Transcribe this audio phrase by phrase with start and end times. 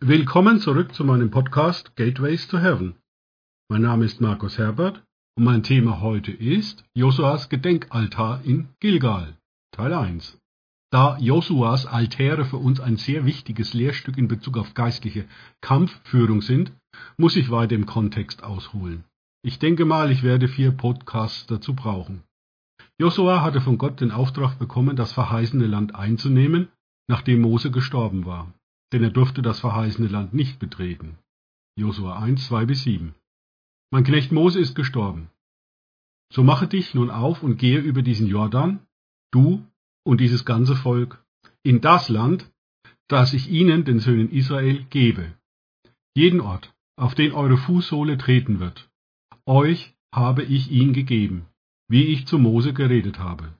[0.00, 2.94] Willkommen zurück zu meinem Podcast Gateways to Heaven.
[3.68, 5.02] Mein Name ist Markus Herbert
[5.36, 9.36] und mein Thema heute ist Josuas Gedenkaltar in Gilgal,
[9.72, 10.38] Teil 1.
[10.92, 15.24] Da Josuas Altäre für uns ein sehr wichtiges Lehrstück in Bezug auf geistliche
[15.62, 16.72] Kampfführung sind,
[17.16, 19.02] muss ich weiter im Kontext ausholen.
[19.42, 22.22] Ich denke mal, ich werde vier Podcasts dazu brauchen.
[23.00, 26.68] Josua hatte von Gott den Auftrag bekommen, das verheißene Land einzunehmen,
[27.08, 28.54] nachdem Mose gestorben war
[28.92, 31.18] denn er durfte das verheißene Land nicht betreten.
[31.76, 33.14] Josua 1, 2 bis 7.
[33.90, 35.30] Mein Knecht Mose ist gestorben.
[36.32, 38.80] So mache dich nun auf und gehe über diesen Jordan,
[39.30, 39.64] du
[40.04, 41.22] und dieses ganze Volk,
[41.62, 42.50] in das Land,
[43.08, 45.34] das ich ihnen, den Söhnen Israel, gebe.
[46.14, 48.90] Jeden Ort, auf den eure Fußsohle treten wird.
[49.46, 51.46] Euch habe ich ihn gegeben,
[51.88, 53.54] wie ich zu Mose geredet habe.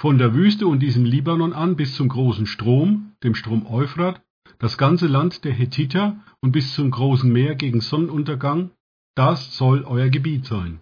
[0.00, 4.20] Von der Wüste und diesem Libanon an bis zum großen Strom, dem Strom Euphrat,
[4.62, 8.70] das ganze Land der Hethiter und bis zum großen Meer gegen Sonnenuntergang,
[9.16, 10.80] das soll euer Gebiet sein.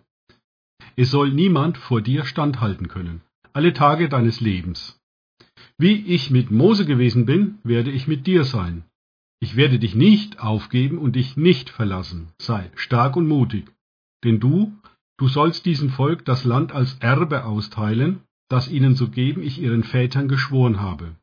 [0.96, 3.22] Es soll niemand vor dir standhalten können,
[3.54, 5.00] alle Tage deines Lebens.
[5.78, 8.84] Wie ich mit Mose gewesen bin, werde ich mit dir sein.
[9.40, 12.28] Ich werde dich nicht aufgeben und dich nicht verlassen.
[12.38, 13.72] Sei stark und mutig,
[14.24, 14.74] denn du,
[15.16, 19.84] du sollst diesem Volk das Land als Erbe austeilen, das ihnen zu geben ich ihren
[19.84, 21.16] Vätern geschworen habe.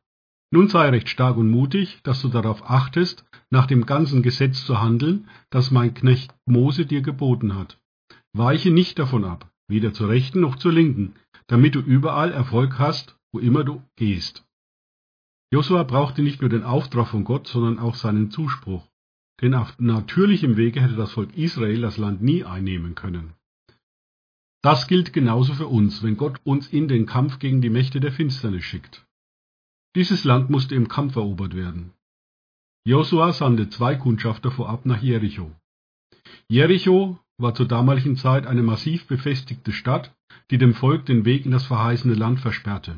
[0.50, 4.80] Nun sei recht stark und mutig, dass du darauf achtest, nach dem ganzen Gesetz zu
[4.80, 7.78] handeln, das mein Knecht Mose dir geboten hat.
[8.32, 11.14] Weiche nicht davon ab, weder zur rechten noch zur linken,
[11.46, 14.44] damit du überall Erfolg hast, wo immer du gehst.
[15.50, 18.86] Josua brauchte nicht nur den Auftrag von Gott, sondern auch seinen Zuspruch.
[19.40, 23.34] Denn auf natürlichem Wege hätte das Volk Israel das Land nie einnehmen können.
[24.62, 28.12] Das gilt genauso für uns, wenn Gott uns in den Kampf gegen die Mächte der
[28.12, 29.06] Finsternis schickt.
[29.96, 31.92] Dieses Land musste im Kampf erobert werden.
[32.84, 35.52] Josua sandte zwei Kundschafter vorab nach Jericho.
[36.48, 40.14] Jericho war zur damaligen Zeit eine massiv befestigte Stadt,
[40.50, 42.96] die dem Volk den Weg in das verheißene Land versperrte.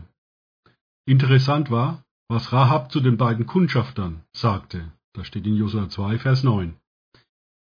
[1.06, 4.92] Interessant war, was Rahab zu den beiden Kundschaftern sagte.
[5.12, 6.76] Das steht in Josua 2, Vers 9.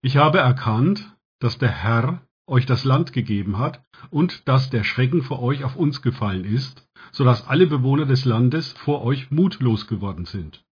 [0.02, 5.24] Ich habe erkannt, dass der Herr euch das Land gegeben hat und dass der Schrecken
[5.24, 9.88] vor euch auf uns gefallen ist, so dass alle Bewohner des Landes vor euch mutlos
[9.88, 10.64] geworden sind.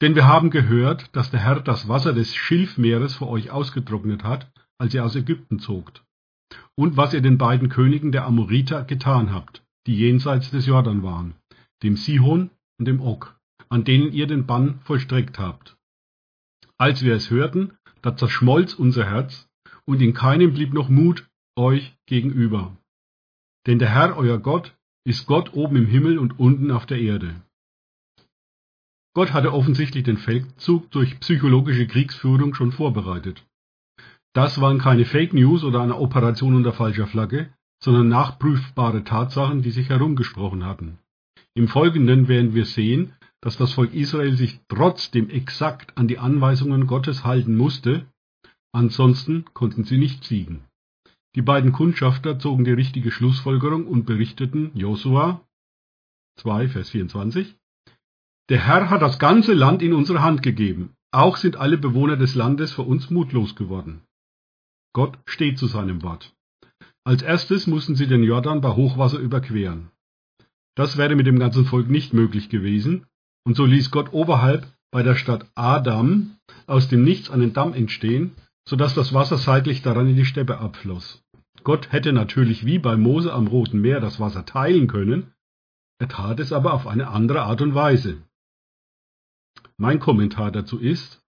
[0.00, 4.50] Denn wir haben gehört, dass der Herr das Wasser des Schilfmeeres vor euch ausgetrocknet hat,
[4.78, 6.04] als ihr aus Ägypten zogt,
[6.76, 11.34] und was ihr den beiden Königen der Amoriter getan habt, die jenseits des Jordan waren,
[11.82, 15.76] dem Sihon und dem Og, an denen ihr den Bann vollstreckt habt.
[16.76, 19.48] Als wir es hörten, da zerschmolz unser Herz,
[19.86, 22.76] und in keinem blieb noch Mut euch gegenüber.
[23.66, 27.34] Denn der Herr, euer Gott, ist Gott oben im Himmel und unten auf der Erde.
[29.14, 33.46] Gott hatte offensichtlich den Feldzug durch psychologische Kriegsführung schon vorbereitet.
[34.34, 39.70] Das waren keine Fake News oder eine Operation unter falscher Flagge, sondern nachprüfbare Tatsachen, die
[39.70, 40.98] sich herumgesprochen hatten.
[41.54, 46.86] Im Folgenden werden wir sehen, dass das Volk Israel sich trotzdem exakt an die Anweisungen
[46.88, 48.06] Gottes halten musste,
[48.72, 50.64] ansonsten konnten sie nicht siegen.
[51.34, 55.40] Die beiden Kundschafter zogen die richtige Schlussfolgerung und berichteten Josua
[56.36, 57.56] 2, Vers 24,
[58.48, 62.34] Der Herr hat das ganze Land in unsere Hand gegeben, auch sind alle Bewohner des
[62.36, 64.02] Landes für uns mutlos geworden.
[64.92, 66.32] Gott steht zu seinem Wort.
[67.04, 69.90] Als erstes mussten sie den Jordan bei Hochwasser überqueren.
[70.76, 73.06] Das wäre mit dem ganzen Volk nicht möglich gewesen,
[73.44, 76.36] und so ließ Gott oberhalb bei der Stadt Adam
[76.66, 78.36] aus dem Nichts einen Damm entstehen,
[78.68, 81.23] so dass das Wasser seitlich daran in die Steppe abfloss.
[81.64, 85.32] Gott hätte natürlich wie bei Mose am Roten Meer das Wasser teilen können,
[85.98, 88.22] er tat es aber auf eine andere Art und Weise.
[89.78, 91.22] Mein Kommentar dazu ist,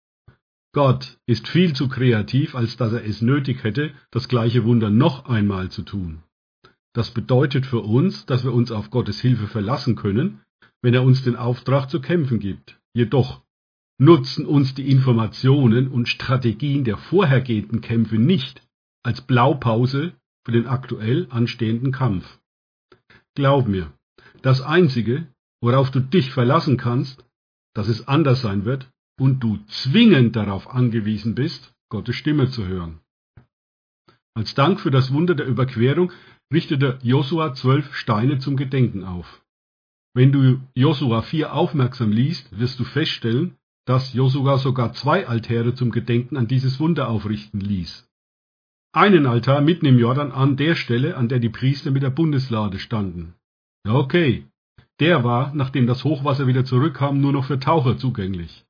[0.73, 5.25] Gott ist viel zu kreativ, als dass er es nötig hätte, das gleiche Wunder noch
[5.25, 6.23] einmal zu tun.
[6.93, 10.43] Das bedeutet für uns, dass wir uns auf Gottes Hilfe verlassen können,
[10.83, 12.79] wenn er uns den Auftrag zu kämpfen gibt.
[12.93, 13.43] Jedoch
[13.99, 18.63] nutzen uns die Informationen und Strategien der vorhergehenden Kämpfe nicht
[19.03, 20.13] als Blaupause
[20.47, 22.39] für den aktuell anstehenden Kampf.
[23.35, 23.93] Glaub mir,
[24.43, 25.27] das Einzige,
[25.61, 27.25] worauf du dich verlassen kannst,
[27.75, 28.89] dass es anders sein wird
[29.19, 33.01] und du zwingend darauf angewiesen bist, Gottes Stimme zu hören.
[34.37, 36.13] Als Dank für das Wunder der Überquerung
[36.55, 39.43] richtete Josua zwölf Steine zum Gedenken auf.
[40.15, 45.91] Wenn du Josua 4 aufmerksam liest, wirst du feststellen, dass Josua sogar zwei Altäre zum
[45.91, 48.06] Gedenken an dieses Wunder aufrichten ließ
[48.93, 52.79] einen Altar mitten im Jordan an der Stelle, an der die Priester mit der Bundeslade
[52.79, 53.35] standen.
[53.87, 54.47] Okay,
[55.01, 58.65] der war, nachdem das Hochwasser wieder zurückkam, nur noch für Taucher zugänglich.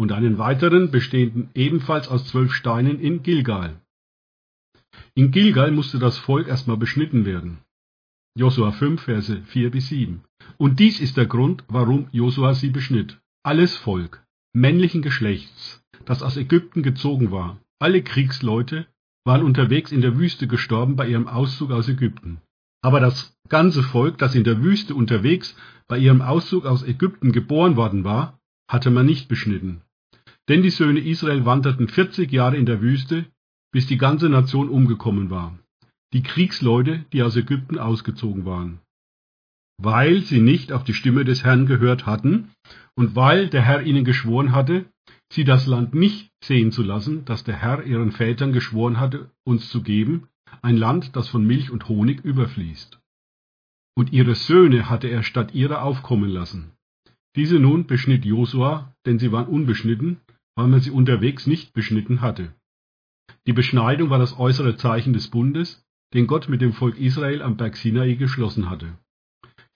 [0.00, 3.82] und einen weiteren, bestehenden ebenfalls aus zwölf Steinen in Gilgal.
[5.14, 7.58] In Gilgal musste das Volk erstmal beschnitten werden.
[8.34, 10.22] Josua 5, Verse 4 bis 7.
[10.56, 13.18] Und dies ist der Grund, warum Josua sie beschnitt.
[13.42, 14.24] Alles Volk,
[14.54, 18.86] männlichen Geschlechts, das aus Ägypten gezogen war, alle Kriegsleute,
[19.24, 22.40] waren unterwegs in der Wüste gestorben bei ihrem Auszug aus Ägypten.
[22.82, 25.56] Aber das ganze Volk, das in der Wüste unterwegs
[25.88, 28.38] bei ihrem Auszug aus Ägypten geboren worden war,
[28.70, 29.82] hatte man nicht beschnitten.
[30.48, 33.26] Denn die Söhne Israel wanderten 40 Jahre in der Wüste,
[33.72, 35.58] bis die ganze Nation umgekommen war.
[36.12, 38.80] Die Kriegsleute, die aus Ägypten ausgezogen waren.
[39.78, 42.50] Weil sie nicht auf die Stimme des Herrn gehört hatten
[42.94, 44.86] und weil der Herr ihnen geschworen hatte,
[45.32, 49.68] sie das Land nicht sehen zu lassen, das der Herr ihren Vätern geschworen hatte, uns
[49.70, 50.28] zu geben,
[50.62, 53.00] ein Land, das von Milch und Honig überfließt.
[53.94, 56.72] Und ihre Söhne hatte er statt ihrer aufkommen lassen.
[57.36, 60.20] Diese nun beschnitt Josua, denn sie waren unbeschnitten,
[60.56, 62.54] weil man sie unterwegs nicht beschnitten hatte.
[63.46, 67.56] Die Beschneidung war das äußere Zeichen des Bundes, den Gott mit dem Volk Israel am
[67.56, 68.98] Berg Sinai geschlossen hatte.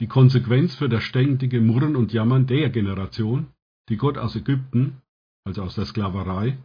[0.00, 3.46] Die Konsequenz für das ständige Murren und Jammern der Generation,
[3.88, 5.00] die Gott aus Ägypten,
[5.44, 6.58] also aus der Sklaverei,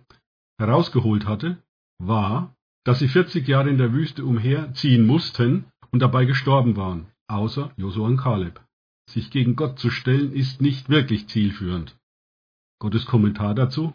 [0.59, 1.61] herausgeholt hatte,
[1.99, 2.55] war,
[2.85, 8.07] dass sie 40 Jahre in der Wüste umherziehen mussten und dabei gestorben waren, außer Josua
[8.07, 8.61] und Kaleb.
[9.09, 11.97] Sich gegen Gott zu stellen, ist nicht wirklich zielführend.
[12.79, 13.93] Gottes Kommentar dazu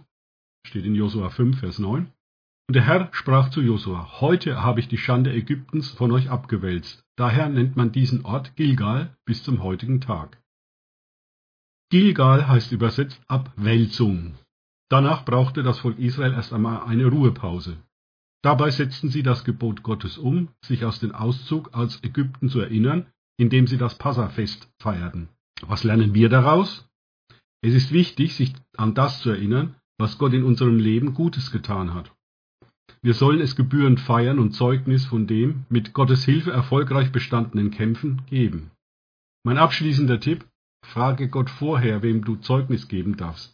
[0.66, 2.10] steht in Josua 5, Vers 9.
[2.66, 7.04] Und der Herr sprach zu Josua, heute habe ich die Schande Ägyptens von euch abgewälzt.
[7.16, 10.42] Daher nennt man diesen Ort Gilgal bis zum heutigen Tag.
[11.90, 14.34] Gilgal heißt übersetzt Abwälzung.
[14.90, 17.76] Danach brauchte das Volk Israel erst einmal eine Ruhepause.
[18.42, 23.06] Dabei setzten sie das Gebot Gottes um, sich aus dem Auszug aus Ägypten zu erinnern,
[23.38, 25.28] indem sie das Passafest feierten.
[25.62, 26.86] Was lernen wir daraus?
[27.62, 31.94] Es ist wichtig, sich an das zu erinnern, was Gott in unserem Leben Gutes getan
[31.94, 32.12] hat.
[33.00, 38.22] Wir sollen es gebührend feiern und Zeugnis von dem mit Gottes Hilfe erfolgreich bestandenen Kämpfen
[38.26, 38.70] geben.
[39.42, 40.44] Mein abschließender Tipp,
[40.84, 43.53] frage Gott vorher, wem du Zeugnis geben darfst.